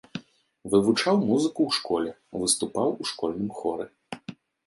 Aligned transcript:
Вывучаў 0.75 1.19
музыку 1.27 1.61
ў 1.67 1.71
школе, 1.81 2.11
выступаў 2.43 2.89
у 3.05 3.09
школьным 3.13 3.49
хоры. 3.61 3.85